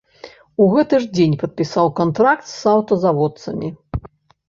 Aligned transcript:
У 0.63 0.65
гэты 0.75 1.01
ж 1.03 1.09
дзень 1.17 1.37
падпісаў 1.45 1.93
кантракт 2.01 2.45
з 2.55 2.59
аўтазаводцамі. 2.75 3.75